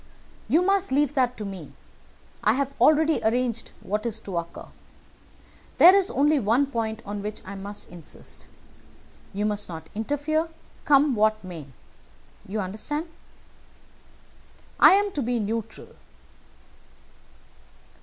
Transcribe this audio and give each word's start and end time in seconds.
"You 0.47 0.63
must 0.63 0.91
leave 0.91 1.13
that 1.13 1.37
to 1.37 1.45
me. 1.45 1.73
I 2.43 2.53
have 2.53 2.73
already 2.81 3.21
arranged 3.23 3.71
what 3.81 4.03
is 4.03 4.19
to 4.21 4.35
occur. 4.39 4.65
There 5.77 5.93
is 5.93 6.09
only 6.09 6.39
one 6.39 6.65
point 6.65 7.03
on 7.05 7.21
which 7.21 7.39
I 7.45 7.53
must 7.53 7.87
insist. 7.87 8.47
You 9.31 9.45
must 9.45 9.69
not 9.69 9.89
interfere, 9.93 10.49
come 10.85 11.13
what 11.13 11.43
may. 11.43 11.67
You 12.47 12.61
understand?" 12.61 13.09
"I 14.79 14.93
am 14.93 15.11
to 15.11 15.21
be 15.21 15.39
neutral?" 15.39 15.89